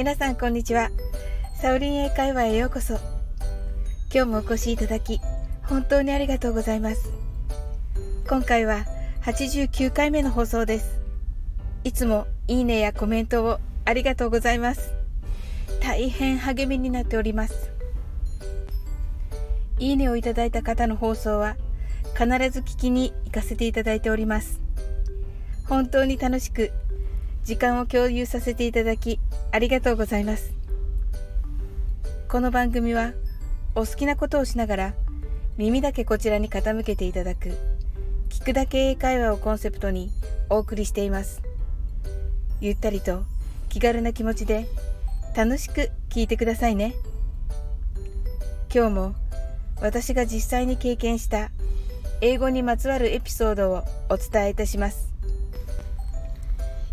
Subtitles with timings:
[0.00, 0.88] 皆さんこんにちは。
[1.60, 2.94] サウリン英会話へようこそ。
[4.10, 5.20] 今日もお越しいただき、
[5.64, 7.12] 本当にありがとうございます。
[8.26, 8.86] 今回は
[9.26, 10.98] 89回目の放送です。
[11.84, 14.94] いつもいいねやコメントをありがとうございます。
[15.82, 17.70] 大変励みになっております。
[19.78, 21.56] いいねをいただいた方の放送は
[22.14, 24.62] 必ず聞きに行かせていただいております。
[25.68, 26.72] 本当に楽しく
[27.44, 29.18] 時間を共有させていただき
[29.50, 30.52] ありがとうございます。
[32.28, 33.12] この番組は
[33.74, 34.94] お好きなことをしながら
[35.56, 37.56] 耳だけこちらに傾けていただく
[38.28, 40.10] 聞くだけ英会話をコンセプトに
[40.48, 41.42] お送りしています。
[42.60, 43.24] ゆったりと
[43.68, 44.66] 気軽な気持ちで
[45.34, 46.94] 楽しく聞いてくださいね。
[48.72, 49.14] 今日も
[49.80, 51.50] 私が実際に経験した
[52.20, 55.10] 英語にまつわるエピソードをお伝えいたします。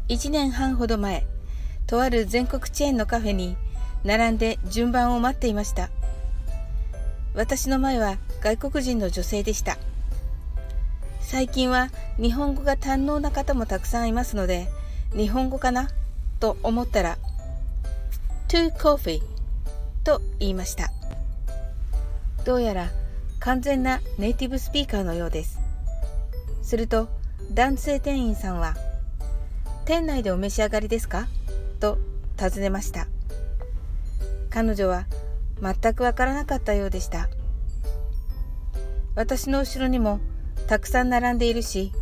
[0.10, 1.26] 1年半ほど前、
[1.86, 3.58] とある全国チェーンのカフェに
[4.04, 5.90] 並んで順番を待っていました。
[7.34, 9.78] 私の前は外国人の女性でした。
[11.20, 14.70] 最近は日本語が堪能な方もたくさんいますので、
[15.14, 15.90] 日本語かな？
[16.40, 17.18] と思ったら、
[18.48, 19.22] to coffee
[20.06, 20.90] と言いました。
[22.46, 22.90] どうやら
[23.40, 25.60] 完全なネイティブスピーカーのようです。
[26.64, 27.10] すると
[27.52, 28.76] 男性店員さんは、
[29.88, 31.30] 店内でお召し上がりですか？
[31.80, 31.98] と
[32.36, 33.08] 尋ねました。
[34.50, 35.06] 彼女は
[35.62, 37.30] 全くわからなかったようでした。
[39.16, 40.20] 私の後ろにも
[40.68, 41.94] たくさん並んでいるし、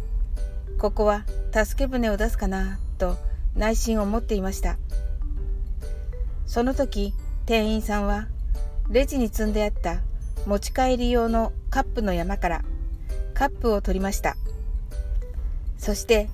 [0.80, 3.18] ここは助け舟を出すかなと
[3.56, 4.78] 内心思っていました。
[6.48, 7.14] その時、
[7.46, 8.26] 店員さんは
[8.90, 10.00] レジに積んであった
[10.48, 12.66] 持ち帰り用のカップの山から
[13.36, 14.38] カップを取りました。
[15.78, 16.30] そして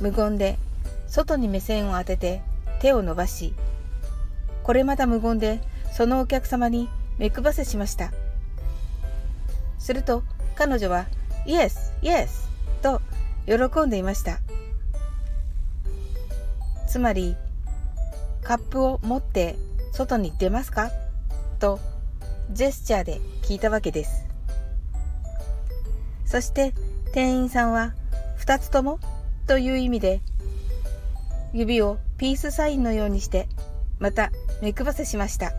[0.00, 0.58] 無言で
[1.06, 2.42] 外に目線を当てて
[2.80, 3.54] 手を伸ばし、
[4.62, 5.60] これまた無言で
[5.92, 8.12] そのお客様に目配せしました。
[9.78, 10.22] すると
[10.56, 11.06] 彼女は、
[11.46, 12.48] イエス、イエス
[12.82, 13.00] と
[13.46, 14.40] 喜んでいました。
[16.88, 17.36] つまり、
[18.42, 19.56] カップを持って
[19.92, 20.90] 外に出ますか？
[21.58, 21.78] と
[22.50, 24.26] ジェスチャーで聞いたわけです。
[26.24, 26.74] そして
[27.12, 27.94] 店員さんは
[28.38, 28.98] 2つとも
[29.46, 30.20] という意味で
[31.56, 33.48] 指をピースサインのようにして
[33.98, 34.30] また
[34.60, 35.54] 目配せしました。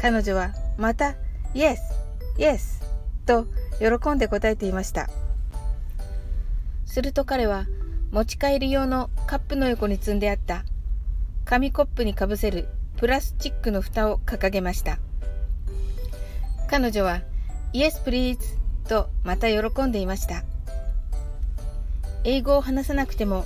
[0.00, 1.16] 彼女はまた
[1.52, 1.82] 「イエス
[2.38, 2.80] イエス」
[3.26, 3.46] と
[3.78, 5.10] 喜んで答えていました。
[6.86, 7.66] すると彼は
[8.10, 10.64] 持ち帰り用のカップの横に積んであった
[11.44, 14.98] 紙コップにかぶせるプラスチックの蓋を掲げました。
[16.70, 17.20] 彼女は
[17.74, 18.46] 「イエスプリーズ」
[18.88, 20.42] とまた喜んでいました。
[22.24, 23.44] 英語を話さなくても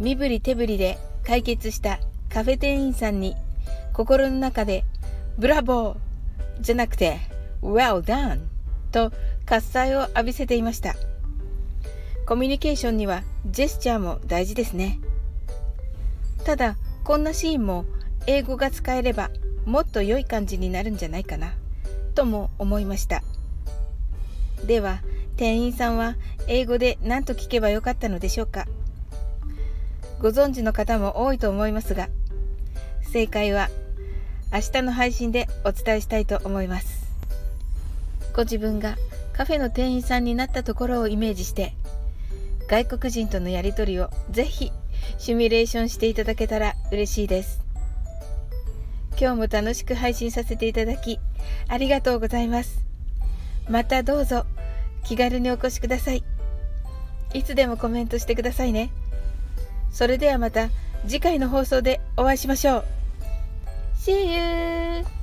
[0.00, 3.36] 身振り手振りで解決したカフェ店員さんに
[3.92, 4.84] 心の中で
[5.38, 5.96] ブラボー
[6.60, 7.18] じゃなくて
[7.62, 8.40] Well done
[8.90, 9.12] と
[9.46, 10.94] 喝采を浴びせていました。
[12.26, 14.98] コミュニケーションにはジェスチャーも大事ですね。
[16.44, 17.84] ただこんなシーンも
[18.26, 19.30] 英語が使えれば
[19.66, 21.52] もっと良い感じになるんじゃないかな
[22.14, 23.22] とも思いました。
[24.66, 25.00] では
[25.36, 28.66] 店員さんは英語で何と聞けばよかったのでしょうか？
[30.20, 32.08] ご存知の方も多いと思いますが
[33.02, 33.68] 正解は
[34.52, 37.12] 明日の配信でお伝えしたいと思います。
[38.34, 38.96] ご自分が
[39.32, 41.74] カフェの店員さんになったところをイメージして
[42.68, 44.72] 外国人とのやり取りをぜひ
[45.18, 47.60] シミュレーションしていただけたら嬉しいです。
[49.20, 51.18] 今日も楽しく配信させていただき
[51.68, 52.84] ありがとうございます。
[53.68, 54.46] またどうぞ。
[55.04, 56.24] 気軽にお越しください。
[57.32, 58.90] いつでもコメントしてくださいね。
[59.90, 60.70] それではまた
[61.06, 62.84] 次回の放送でお会いしましょう。
[63.96, 65.13] See you!